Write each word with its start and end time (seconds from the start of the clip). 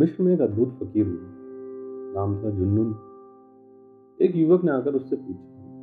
मिश्र 0.00 0.22
में 0.22 0.34
एक 0.34 0.40
अद्भुत 0.40 0.68
फकीर 0.68 1.06
हुआ। 1.06 1.16
नाम 2.14 2.44
था 2.44 2.50
जुन्नुन। 2.50 2.94
एक 4.22 4.36
युवक 4.36 4.64
ने 4.64 4.72
आकर 4.72 4.94
उससे 4.94 5.16
पूछा, 5.16 5.74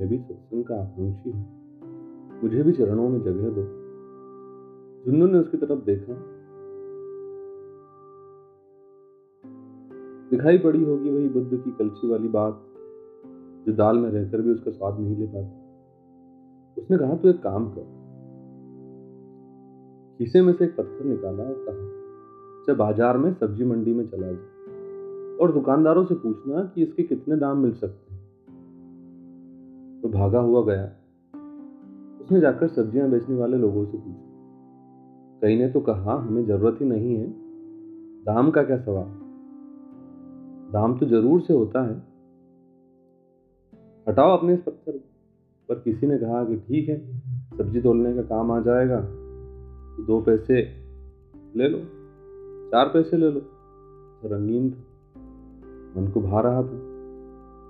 मैं 0.00 0.08
भी 0.08 0.18
सत्संग 0.18 0.64
का 0.64 0.74
आकांक्षी 0.74 1.30
हूँ। 1.30 1.46
मुझे 2.42 2.62
भी 2.62 2.72
चरणों 2.72 3.08
में 3.08 3.22
जगह 3.22 3.48
दो। 3.48 3.62
जुन्नुन 5.04 5.32
ने 5.32 5.38
उसकी 5.38 5.56
तरफ़ 5.56 5.84
देखा। 5.84 6.12
दिखाई 10.30 10.58
पड़ी 10.58 10.84
होगी 10.84 11.10
वही 11.10 11.28
बुद्ध 11.28 11.56
की 11.64 11.70
कलछी 11.70 12.08
वाली 12.08 12.28
बात, 12.28 12.64
जो 13.66 13.72
दाल 13.72 13.98
में 13.98 14.10
रहकर 14.10 14.42
भी 14.42 14.50
उसका 14.50 14.70
स्वाद 14.70 15.00
नहीं 15.00 15.16
ले 15.16 15.26
पाती। 15.26 15.68
उसने 16.80 16.98
कहा, 16.98 17.16
तू 17.16 17.28
एक 17.28 17.42
काम 17.42 17.70
कर। 17.78 17.98
खीसे 20.18 20.42
में 20.42 20.52
से 20.52 20.64
एक 20.64 20.76
पत्थर 20.76 21.04
निकाला 21.04 21.42
और 21.42 21.66
कहा 21.68 22.07
चल 22.68 22.74
बाज़ार 22.74 23.16
में 23.16 23.34
सब्ज़ी 23.34 23.64
मंडी 23.64 23.94
में 23.94 24.08
चला 24.08 24.26
जा 24.26 25.42
और 25.42 25.52
दुकानदारों 25.52 26.04
से 26.04 26.14
पूछना 26.14 26.72
कि 26.74 26.82
इसके 26.82 27.02
कितने 27.02 27.36
दाम 27.36 27.58
मिल 27.58 27.72
सकते 27.72 28.14
हैं। 28.14 28.20
तो 30.02 30.08
भागा 30.08 30.40
हुआ 30.40 30.62
गया। 30.62 30.84
उसने 32.20 32.40
जाकर 32.40 32.68
सब्ज़ियाँ 32.68 33.10
बेचने 33.10 33.36
वाले 33.36 33.56
लोगों 33.56 33.84
से 33.84 33.98
पूछा। 33.98 34.28
कई 35.42 35.58
ने 35.58 35.68
तो 35.68 35.80
कहा, 35.80 36.14
हमें 36.14 36.46
ज़रूरत 36.46 36.78
ही 36.80 36.86
नहीं 36.86 37.16
है। 37.16 37.26
दाम 38.24 38.50
का 38.50 38.62
क्या 38.62 38.78
सवाल? 38.78 39.06
दाम 40.72 40.98
तो 40.98 41.06
ज़रूर 41.06 41.40
से 41.40 41.54
होता 41.54 41.82
है। 41.82 42.02
हटाओ 44.08 44.36
अपने 44.36 44.54
इस 44.54 44.60
पत्थर 44.60 44.92
पर 45.68 45.74
किसी 45.74 46.06
ने 46.06 46.18
कहा 46.18 46.44
कि 46.44 46.56
ठीक 46.56 46.88
है, 46.88 47.22
सब्ज़ी 47.58 47.80
तोलने 47.80 48.14
का 48.14 48.22
काम 48.22 48.50
आ 48.50 48.60
जाएगा। 48.60 49.00
तो 49.00 50.02
दो 50.02 50.20
पैसे 50.20 50.62
ले 51.56 51.68
लो। 51.68 51.97
चार 52.72 52.88
पैसे 52.88 53.16
ले 53.16 53.30
लो। 53.30 53.40
तो 54.20 54.28
रंगीन 54.28 54.70
था, 54.70 54.82
मन 55.96 56.10
को 56.14 56.20
भा 56.20 56.40
रहा 56.40 56.62
था, 56.62 56.78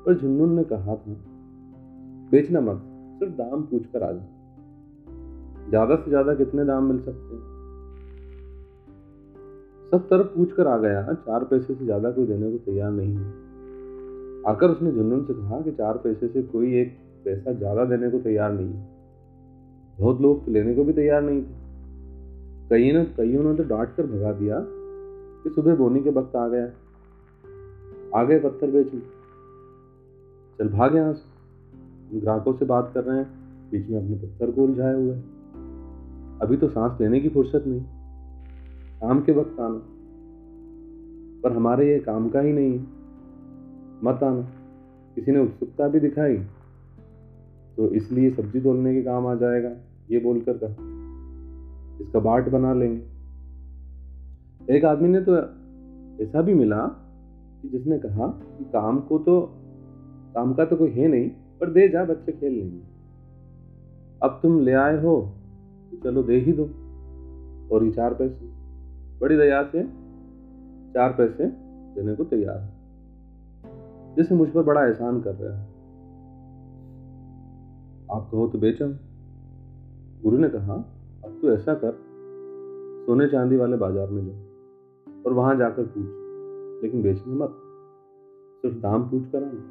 पर 0.07 0.19
झुन्नुन 0.21 0.55
ने 0.57 0.65
कहा 0.65 0.97
था, 0.97 1.15
बेचना 2.31 2.61
मत, 2.61 2.81
सिर्फ़ 3.19 3.33
दाम 3.33 3.63
पूछ 3.63 3.87
कर 3.87 4.03
आ 4.03 4.13
जाओ 4.13 4.37
ज़्यादा 5.71 5.97
से 5.97 6.11
ज़्यादा 6.11 6.35
कितने 6.35 6.65
दाम 6.65 6.85
मिल 6.85 6.99
सकते 6.99 7.35
हैं? 7.35 7.43
सब 9.91 10.09
तरफ़ 10.09 10.27
पूछ 10.27 10.53
कर 10.53 10.67
आ 10.67 10.77
गया 10.79 11.13
चार 11.15 11.45
पैसे 11.45 11.75
से 11.75 11.85
ज़्यादा 11.85 12.11
कोई 12.11 12.27
देने 12.27 12.51
को 12.53 12.59
तैयार 12.59 12.91
नहीं 12.91 13.17
है। 13.17 13.27
आकर 14.47 14.71
उसने 14.71 14.93
जुन्नून 14.93 15.25
से 15.25 15.35
कहा 15.35 15.61
कि 15.61 15.73
चार 15.73 15.97
पैसे 15.97 16.29
से 16.29 16.43
कोई 16.43 16.75
एक 16.75 16.97
पैसा 17.25 17.53
ज़्यादा 17.53 17.85
देने 17.85 18.11
को 18.11 18.19
तैयार 18.19 18.53
नहीं 18.53 18.67
है। 18.67 18.87
बहुत 19.99 20.21
लोग 20.21 20.49
लेने 20.49 20.75
को 20.75 20.85
भी 20.85 20.93
तैयार 20.93 21.23
नहीं 21.23 21.43
थे। 21.43 21.57
कई 22.71 22.93
ने 22.93 23.05
कईयों 23.17 23.43
ने 23.43 23.55
तो 23.55 23.63
डांट 23.63 23.95
कर 23.97 24.07
भगा 24.07 24.33
दिया 24.33 24.59
कि 25.45 25.51
सुबह 25.51 25.77
बोने 25.77 26.01
के 26.01 26.11
वक्त 26.11 26.37
आ 26.37 26.49
गया 26.49 26.71
आ 28.21 28.25
गए 28.25 28.39
पत्थर 28.39 28.71
बेचने। 28.71 29.01
चल 30.59 30.69
भाग 30.69 30.97
यहाँ 30.97 31.13
से। 31.13 31.39
ग्राहकों 32.21 32.53
से 32.53 32.65
बात 32.65 32.91
कर 32.95 33.05
रहे 33.05 33.19
हैं। 33.19 33.39
बीच 33.71 33.89
में 33.89 34.05
अपने 34.05 34.17
पत्थर 34.17 34.51
को 34.51 34.63
उलझाए 34.63 34.95
हुए 34.95 35.15
अभी 36.43 36.57
तो 36.57 36.69
सांस 36.69 37.01
लेने 37.01 37.21
की 37.21 37.29
फुर्सत 37.29 37.65
नहीं। 37.67 37.81
शाम 39.01 39.21
के 39.21 39.33
वक्त 39.33 39.61
आना। 39.61 39.83
पर 41.43 41.53
हमारे 41.53 41.89
ये 41.89 41.99
काम 41.99 42.29
का 42.29 42.41
ही 42.41 42.53
नहीं 42.53 42.79
है। 42.79 42.87
मत 44.05 44.23
आना। 44.23 44.43
किसी 45.15 45.33
ने 45.33 45.41
उत्सुकता 45.41 45.89
भी 45.89 46.01
दिखाई। 46.01 46.37
तो 47.77 47.89
इसलिए 47.89 48.31
सब्ज़ी 48.31 48.61
तोलने 48.61 48.95
के 48.95 49.03
काम 49.03 49.27
आ 49.27 49.35
जाएगा, 49.35 49.71
ये 50.11 50.19
बोलकर 50.19 50.59
कहा। 50.65 50.73
इसका 52.05 52.19
बाट 52.19 52.49
बना 52.49 52.75
लेंगे। 52.75 53.18
एक 54.69 54.85
आदमी 54.85 55.09
ने 55.09 55.21
तो 55.21 55.37
ऐसा 56.23 56.43
भी 56.43 56.55
मिला 56.55 56.81
कि 57.63 57.69
जिसने 57.69 57.99
कहा 57.99 58.27
कि 58.27 58.65
काम 58.65 58.99
को 59.01 59.19
तो 59.19 59.41
काम 60.35 60.55
का 60.55 60.65
तो 60.65 60.77
कोई 60.77 60.91
है 60.91 61.09
नहीं, 61.09 61.29
पर 61.61 61.71
दे 61.71 61.89
जा, 61.89 62.05
बच्चे 62.05 62.33
खेल 62.33 62.53
लेंगे। 62.53 62.81
अब 64.23 64.39
तुम 64.43 64.61
ले 64.61 64.73
आए 64.73 65.03
हो 65.03 65.15
तो 65.91 65.97
चलो 65.97 66.23
दे 66.23 66.37
ही 66.37 66.53
दो। 66.53 66.65
और 67.73 67.85
ये 67.85 67.91
चार 67.91 68.15
पैसे। 68.15 68.47
बड़ी 69.21 69.37
दया 69.37 69.63
से 69.63 69.83
चार 70.95 71.13
पैसे 71.13 71.47
देने 71.95 72.15
को 72.15 72.25
तैयार 72.25 72.59
है। 72.59 74.15
जिसे 74.15 74.35
मुझ 74.35 74.49
पर 74.49 74.63
बड़ा 74.63 74.85
एहसान 74.87 75.21
कर 75.21 75.35
रहा 75.35 75.57
है। 75.59 75.67
आप 78.13 78.29
कहो 78.33 78.47
तो 78.49 78.59
बेचो 78.59 78.89
गुरु 80.23 80.39
ने 80.39 80.49
कहा, 80.49 80.75
अब 81.25 81.39
तो 81.43 81.53
ऐसा 81.53 81.75
कर, 81.75 81.93
सोने 83.07 83.29
चांदी 83.29 83.57
वाले 83.57 83.77
बाज़ार 83.77 84.09
में 84.09 84.25
जाओ। 84.27 84.48
और 85.29 85.35
वहाँ 85.35 85.57
जाकर 85.57 85.83
पूछ। 85.83 86.83
लेकिन 86.83 87.03
बेचने 87.03 87.35
मत। 87.35 87.57
सिर्फ़ 88.63 88.77
दाम 88.77 89.03
पूछ 89.11 89.23
कर 89.27 89.43
आना। 89.43 89.67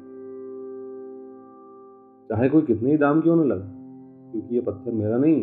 चाहे 2.30 2.48
कोई 2.48 2.62
कितने 2.62 2.90
ही 2.90 2.96
दाम 2.96 3.20
क्यों 3.20 3.36
न 3.36 3.48
लगा, 3.48 3.68
क्योंकि 4.32 4.54
ये 4.54 4.60
पत्थर 4.60 4.92
मेरा 4.92 5.18
नहीं 5.18 5.36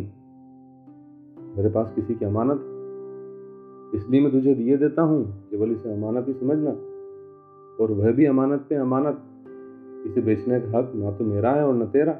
मेरे 1.58 1.70
पास 1.70 1.92
किसी 1.96 2.16
की 2.16 2.25
अमानत 2.25 2.59
है। 2.59 4.00
इसलिए 4.00 4.22
मैं 4.22 4.31
तुझे 4.31 4.56
दिए 4.56 4.78
देता 4.78 5.02
हूँ, 5.02 5.50
केवल 5.50 5.72
इसे 5.72 5.94
अमानत 5.94 6.28
ही 6.28 6.34
समझना। 6.34 6.72
और 7.84 7.92
वह 7.92 8.12
भी 8.12 8.25
अमानत 8.25 8.66
पे 8.70 8.75
अमानत। 8.75 9.22
इसे 10.08 10.22
बेचने 10.22 10.59
का 10.59 10.78
हक 10.78 10.92
ना 10.96 11.12
तो 11.12 11.24
मेरा 11.24 11.52
है 11.52 11.66
और 11.68 11.75
न 11.75 11.86
तेरा। 11.86 12.20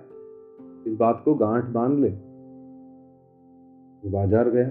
इस 0.88 0.98
बात 0.98 1.22
को 1.26 1.34
गांठ 1.36 1.66
बाँध 1.66 2.00
ले। 2.00 2.10
बाज़ार 4.10 4.50
गया 4.50 4.68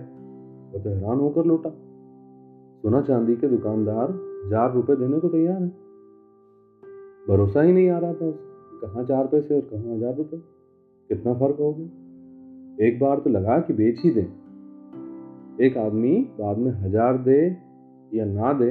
वो 0.73 0.79
तो 0.79 0.91
हैरान 0.91 1.19
होकर 1.19 1.45
लौटा। 1.45 1.71
सोना 2.85 3.01
चांदी 3.01 3.35
के 3.37 3.49
दुकानदार 3.49 4.11
हज़ार 4.47 4.73
रुपए 4.73 4.95
देने 4.97 5.19
को 5.21 5.29
तैयार 5.29 5.63
है। 5.63 5.69
भरोसा 7.29 7.63
ही 7.63 7.73
नहीं 7.73 7.89
आ 7.91 7.99
रहा 7.99 8.13
था 8.13 8.27
उसे। 8.27 8.81
कहाँ 8.81 9.05
चार 9.05 9.27
पैसे 9.27 9.55
और 9.55 9.61
कहाँ 9.61 9.95
हज़ार 9.97 10.17
रुपए? 10.17 10.37
कितना 11.11 11.35
फ़र्क 11.35 11.57
हो 11.61 11.73
गया? 11.73 12.87
एक 12.87 12.99
बार 13.01 13.21
तो 13.21 13.31
लगा 13.31 13.59
कि 13.61 13.73
बेच 13.73 14.01
ही 14.01 14.11
दे। 14.11 14.21
एक 15.67 15.77
आदमी 15.77 16.13
बाद 16.39 16.59
में 16.59 16.71
हज़ार 16.73 17.19
दे 17.19 17.39
या 18.13 18.25
ना 18.25 18.53
दे, 18.53 18.71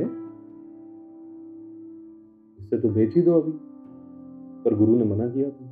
इससे 2.59 2.77
तो 2.77 2.89
बेच 2.89 3.15
ही 3.15 3.21
दो 3.21 3.39
अभी। 3.41 3.51
पर 4.63 4.75
गुरु 4.75 4.95
ने 4.95 5.05
मना 5.05 5.27
किया 5.27 5.49
था। 5.49 5.65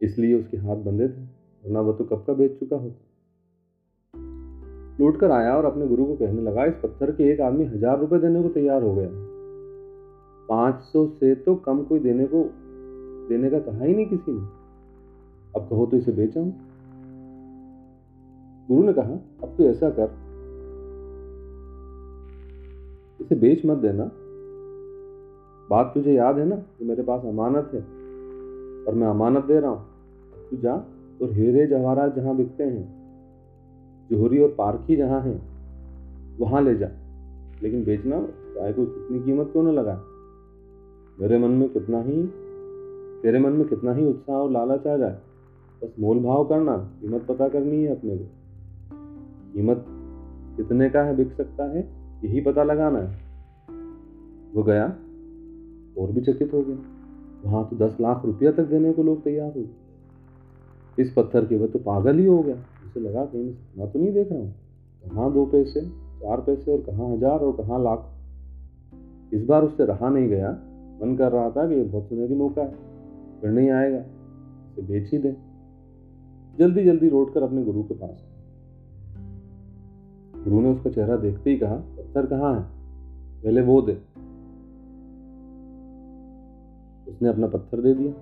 इसलिए 0.00 0.34
उसके 0.34 0.56
हाथ 0.56 0.76
बंधे 0.76 1.08
थे, 1.08 1.22
वरना 1.64 1.80
वो 1.80 1.92
तो 1.92 2.04
कब 2.04 2.24
का 2.26 2.32
बेच 2.32 2.58
चुका 2.60 2.76
होता? 2.76 3.11
लौट 5.00 5.18
कर 5.18 5.30
आया 5.30 5.56
और 5.56 5.64
अपने 5.64 5.86
गुरु 5.86 6.04
को 6.04 6.14
कहने 6.16 6.42
लगा, 6.42 6.64
इस 6.64 6.74
पत्थर 6.82 7.10
के 7.10 7.30
एक 7.32 7.40
आदमी 7.40 7.64
हज़ार 7.66 7.98
रुपए 8.00 8.18
देने 8.18 8.42
को 8.42 8.48
तैयार 8.50 8.82
हो 8.82 8.94
गया। 8.94 9.08
पाँच 10.48 10.80
सौ 10.82 11.06
से 11.10 11.34
तो 11.36 11.54
कम 11.56 11.82
कोई 11.84 11.98
देने 12.00 12.24
को, 12.26 12.42
देने 13.28 13.50
का 13.50 13.58
कहा 13.60 13.84
ही 13.84 13.94
नहीं 13.94 14.06
किसी 14.06 14.32
ने। 14.32 14.40
अब 15.54 15.68
कहो 15.70 15.86
तो 15.86 15.96
इसे 15.96 16.12
बेचा 16.12 16.40
गुरु 18.68 18.82
ने 18.82 18.92
कहा, 18.92 19.12
अब 19.42 19.54
तो 19.58 19.64
ऐसा 19.64 19.90
कर, 19.90 20.10
इसे 23.20 23.34
बेच 23.36 23.64
मत 23.66 23.78
देना। 23.78 24.10
बात 25.68 25.90
तुझे 25.94 26.12
याद 26.12 26.38
है 26.38 26.44
ना 26.44 26.56
कि 26.56 26.84
मेरे 26.84 27.02
पास 27.02 27.24
अमानत 27.26 27.70
है 27.74 27.80
और 27.80 28.94
मैं 28.94 29.06
अमानत 29.08 29.44
दे 29.44 29.58
रहा 29.60 29.70
हूँ। 29.70 30.50
तू 30.50 30.56
जा 30.56 30.74
और 31.22 31.32
हीरे 31.32 31.66
जवाहरात 31.66 32.14
जहाँ 32.16 32.36
बिकते 32.36 32.64
हैं। 32.64 33.01
जोहरी 34.12 34.38
और 34.38 34.48
पारखी 34.48 34.96
जहाँ 34.96 35.20
हैं, 35.20 35.42
वहाँ 36.38 36.62
ले 36.62 36.74
जा। 36.74 36.88
लेकिन 37.62 37.84
बेचना 37.84 38.26
चाहे 38.26 38.72
कोई 38.72 38.86
कितनी 38.86 39.20
कीमत 39.20 39.48
क्यों 39.52 39.62
ना 39.62 39.70
लगा 39.70 40.04
मेरे 41.20 41.38
मन 41.38 41.50
में 41.50 41.68
कितना 41.68 42.02
ही, 42.02 42.26
तेरे 43.22 43.38
मन 43.38 43.50
में 43.52 43.68
कितना 43.68 43.92
ही 43.92 44.06
उत्साह 44.06 44.36
और 44.36 44.50
लालच 44.50 44.86
आ 44.86 44.96
जाए। 44.96 45.18
बस 45.84 45.94
मोल 46.00 46.18
भाव 46.18 46.44
करना, 46.44 46.76
कीमत 46.76 47.26
पता 47.28 47.48
करनी 47.48 47.82
है 47.82 47.96
अपने 47.96 48.16
को। 48.16 48.24
कीमत 49.52 49.84
कितने 50.56 50.90
का 50.90 51.02
है, 51.02 51.16
बिक 51.16 51.32
सकता 51.32 51.64
है, 51.64 51.92
यही 52.24 52.40
पता 52.40 52.64
लगाना 52.64 52.98
है। 52.98 53.18
वो 54.54 54.62
गया, 54.62 54.86
और 55.98 56.12
भी 56.12 56.20
चकित 56.20 56.52
हो 56.52 56.62
गया। 56.62 56.76
वहाँ 57.44 57.68
तो 57.68 57.76
दस 57.76 57.96
लाख 58.00 58.24
रुपया 58.24 58.52
तक 58.52 58.64
देने 58.64 58.92
को 58.92 59.02
लोग 59.02 59.22
तैयार 59.22 59.52
हो 59.58 59.66
इस 60.98 61.12
पत्थर 61.12 61.44
के 61.44 61.56
वह 61.56 61.66
तो 61.66 61.78
पागल 61.78 62.18
ही 62.18 62.26
हो 62.26 62.42
गया। 62.42 62.54
उसे 62.54 63.00
लगा 63.00 63.24
कहीं 63.24 63.44
मैं 63.44 63.52
सपना 63.52 63.86
तो 63.86 63.98
नहीं 63.98 64.12
देख 64.12 64.32
रहा 64.32 64.40
हूँ। 64.40 64.54
कहाँ 65.04 65.32
दो 65.32 65.46
पैसे, 65.46 65.80
चार 66.20 66.40
पैसे 66.40 66.72
और 66.72 66.80
कहाँ 66.80 67.16
हज़ार 67.16 67.38
और 67.38 67.52
कहाँ 67.52 67.82
लाख? 67.82 68.08
इस 69.34 69.44
बार 69.44 69.64
उससे 69.64 69.84
रहा 69.84 70.08
नहीं 70.08 70.28
गया। 70.28 70.50
मन 71.02 71.16
कर 71.16 71.32
रहा 71.32 71.50
था 71.50 71.68
कि 71.68 71.74
ये 71.74 71.84
बहुत 71.84 72.08
सुनहरी 72.08 72.34
मौका 72.34 72.62
है। 72.62 72.74
फिर 73.40 73.50
नहीं 73.50 73.70
आएगा। 73.70 73.98
इसे 73.98 74.82
बेच 74.82 75.12
ही 75.12 75.18
दे। 75.18 75.36
जल्दी 76.58 76.84
जल्दी 76.84 77.10
लौट 77.10 77.34
कर 77.34 77.42
अपने 77.42 77.64
गुरु 77.64 77.82
के 77.82 77.94
पास 77.94 78.24
गुरु 80.44 80.60
ने 80.60 80.68
उसका 80.68 80.90
चेहरा 80.90 81.16
देखते 81.16 81.50
ही 81.50 81.56
कहा, 81.56 81.74
पत्थर 81.74 82.26
कहाँ 82.26 82.54
है? 82.54 82.62
पहले 83.42 83.62
वो 83.62 83.82
दे। 83.82 83.92
उसने 87.12 87.28
अपना 87.28 87.46
पत्थर 87.46 87.80
दे 87.80 87.94
दिया। 87.94 88.12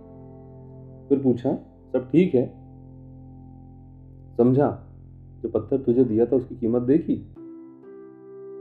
फिर 1.08 1.18
पूछा, 1.18 1.54
सब 1.92 2.08
ठीक 2.12 2.34
है? 2.34 2.59
समझा 4.40 4.82
जो। 5.42 5.48
पत्थर 5.48 5.78
तुझे 5.78 6.04
दिया 6.04 6.26
था 6.26 6.36
उसकी 6.36 6.54
कीमत 6.54 6.82
देखी। 6.82 7.16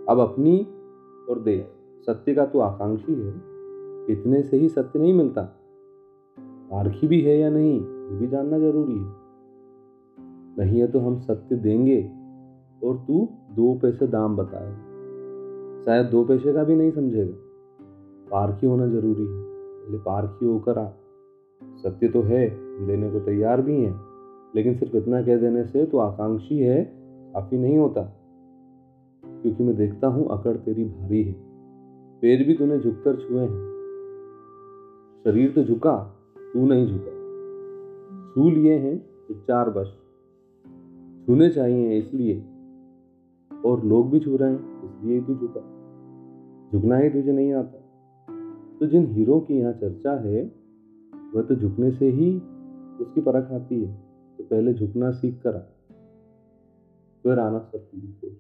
अब 0.10 0.20
अपनी 0.20 0.68
और 1.30 1.40
देख। 1.40 1.68
सत्य 2.06 2.36
का 2.36 2.46
तू 2.46 2.60
आकांक्षी 2.60 3.14
है। 3.14 3.30
इतने 4.10 4.44
से 4.44 4.58
ही 4.58 4.70
सत्य 4.70 5.00
नहीं 5.00 5.14
मिलता। 5.14 5.42
पारखी 6.40 7.08
भी 7.08 7.22
है 7.22 7.40
या 7.40 7.50
नहीं, 7.50 7.82
ये 7.82 8.18
भी 8.18 8.28
जानना 8.28 8.60
ज़रूरी 8.60 8.94
है। 8.94 9.14
नहीं 10.60 10.80
है 10.80 10.88
तो 10.88 11.00
हम 11.00 11.20
सत्य 11.20 11.56
देंगे। 11.56 12.12
और 12.84 12.98
तू 12.98 13.30
दो 13.52 13.80
पैसे 13.82 14.08
दाम 14.08 14.36
बताए। 14.36 14.74
शायद 15.86 16.06
दो 16.06 16.24
पैसे 16.26 16.54
का 16.54 16.64
भी 16.64 16.76
नहीं 16.76 16.92
समझेगा। 16.92 17.34
पारखी 18.32 18.68
होना 18.68 18.88
ज़रूरी 18.88 19.26
है। 19.26 19.44
पहले 19.44 19.98
पारखी 19.98 20.46
होकर 20.46 20.78
आ। 20.78 20.90
सत्य 21.64 22.08
तो 22.08 22.22
है 22.22 22.50
देने 22.88 23.12
को 23.12 23.20
तैयार 23.20 23.62
भी 23.62 23.82
हैं। 23.82 24.09
लेकिन 24.56 24.76
सिर्फ़ 24.76 24.98
इतना 24.98 25.22
कह 25.22 25.38
देने 25.38 25.64
से 25.64 25.86
तो 25.86 25.98
आकांक्षी 25.98 26.60
है, 26.60 26.92
काफ़ी 27.34 27.58
नहीं 27.58 27.78
होता। 27.78 28.16
क्योंकि 29.26 29.64
मैं 29.64 29.76
देखता 29.76 30.08
हूँ 30.08 30.28
अकड़ 30.28 30.58
तेरी 30.58 30.84
भारी 30.84 31.24
है। 31.24 31.36
पैर 32.22 32.48
भी 32.48 32.54
तूने 32.54 32.80
झुककर 32.80 33.16
छुए 33.16 33.42
हैं। 33.42 33.70
शरीर 35.24 35.52
तो 35.52 35.64
झुका, 35.64 36.16
तू 36.54 36.66
नहीं 36.66 36.88
झुका। 36.88 37.20
छू 38.34 38.50
लिए 38.50 38.74
हैं 38.74 39.00
तो 39.28 39.34
चार 39.34 39.70
बस। 39.70 39.98
छूने 41.28 41.50
चाहिए 41.50 41.98
इसलिए। 41.98 42.46
और 43.66 43.86
लोग 43.86 44.12
भी 44.12 44.20
छू 44.20 44.38
रहे 44.38 44.52
हैं, 44.52 44.84
इसलिए 44.84 45.20
ही 45.20 45.26
तू 45.26 45.36
झुका। 45.36 45.62
झुकना 46.74 46.98
ही 46.98 47.10
तुझे 47.10 47.32
नहीं 47.32 47.54
आता। 47.54 47.84
तो 48.80 48.86
जिन 48.86 49.06
हीरो 49.06 49.40
की 49.40 49.60
यहाँ 49.60 49.74
चर्चा 49.74 50.12
है, 50.12 50.52
वह 51.36 51.42
तो 51.42 51.56
झुकने 51.56 51.92
से 51.92 52.10
ही 52.10 52.38
उसकी 53.02 53.22
परख 53.22 53.52
आती 53.52 53.84
है। 53.84 54.09
पहले 54.50 54.74
झुकना 54.74 55.12
सीख 55.12 55.42
कर 55.44 55.60
फिर 57.24 57.40
आना 57.40 57.60
सब 57.60 58.39